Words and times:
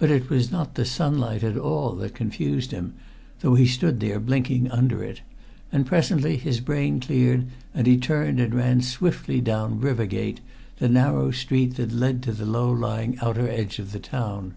But 0.00 0.10
it 0.10 0.28
was 0.30 0.50
not 0.50 0.74
the 0.74 0.84
sunlight 0.84 1.44
at 1.44 1.56
all 1.56 1.92
that 1.92 2.12
confused 2.12 2.72
him 2.72 2.94
though 3.38 3.54
he 3.54 3.66
stood 3.68 4.00
there 4.00 4.18
blinking 4.18 4.68
under 4.68 5.00
it 5.04 5.20
and 5.70 5.86
presently 5.86 6.36
his 6.36 6.58
brain 6.58 6.98
cleared 6.98 7.46
and 7.72 7.86
he 7.86 7.96
turned 7.96 8.40
and 8.40 8.52
ran 8.52 8.80
swiftly 8.80 9.40
down 9.40 9.78
River 9.80 10.06
Gate, 10.06 10.40
the 10.78 10.88
narrow 10.88 11.30
street 11.30 11.76
that 11.76 11.92
led 11.92 12.20
to 12.24 12.32
the 12.32 12.46
low 12.46 12.68
lying 12.72 13.16
outer 13.22 13.48
edge 13.48 13.78
of 13.78 13.92
the 13.92 14.00
town. 14.00 14.54